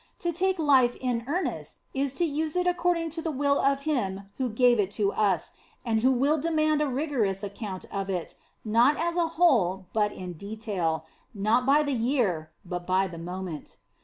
To 0.17 0.31
tajce 0.33 0.57
life 0.57 0.95
in 0.99 1.23
earnest, 1.27 1.77
is 1.93 2.11
to 2.13 2.25
use 2.25 2.55
it 2.55 2.65
according 2.65 3.11
to 3.11 3.21
the 3.21 3.29
will 3.29 3.59
of 3.59 3.81
Him 3.81 4.31
who 4.39 4.49
gave 4.49 4.79
it 4.79 4.89
to 4.93 5.11
us, 5.13 5.53
and 5.85 5.99
who 5.99 6.11
will 6.11 6.39
demand 6.39 6.81
a 6.81 6.87
rigorous 6.87 7.43
account 7.43 7.85
of 7.91 8.09
it, 8.09 8.33
not 8.65 8.99
as 8.99 9.15
a 9.15 9.27
whole, 9.37 9.85
but 9.93 10.11
in 10.11 10.33
detail; 10.33 11.05
not 11.35 11.67
by 11.67 11.83
the 11.83 11.93
year, 11.93 12.49
but 12.65 12.87
by 12.87 13.05
the 13.05 13.19
moment. 13.19 13.77